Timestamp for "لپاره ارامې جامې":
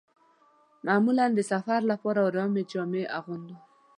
1.91-3.03